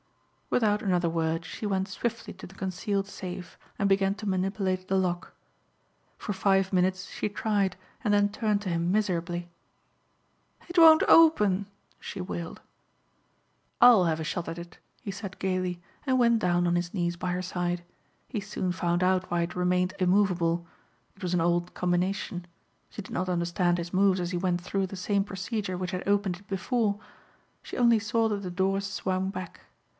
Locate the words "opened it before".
26.07-26.99